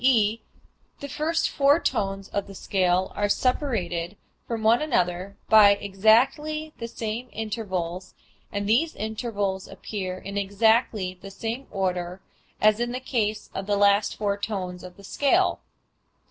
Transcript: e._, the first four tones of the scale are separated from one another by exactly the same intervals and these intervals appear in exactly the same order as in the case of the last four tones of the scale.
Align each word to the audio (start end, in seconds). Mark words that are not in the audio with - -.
e._, 0.03 0.39
the 0.99 1.07
first 1.07 1.47
four 1.47 1.79
tones 1.79 2.27
of 2.29 2.47
the 2.47 2.55
scale 2.55 3.11
are 3.15 3.29
separated 3.29 4.17
from 4.47 4.63
one 4.63 4.81
another 4.81 5.37
by 5.47 5.73
exactly 5.73 6.73
the 6.79 6.87
same 6.87 7.29
intervals 7.31 8.15
and 8.51 8.67
these 8.67 8.95
intervals 8.95 9.67
appear 9.67 10.17
in 10.17 10.39
exactly 10.39 11.19
the 11.21 11.29
same 11.29 11.67
order 11.69 12.19
as 12.59 12.79
in 12.79 12.93
the 12.93 12.99
case 12.99 13.51
of 13.53 13.67
the 13.67 13.77
last 13.77 14.17
four 14.17 14.35
tones 14.39 14.83
of 14.83 14.97
the 14.97 15.03
scale. 15.03 15.59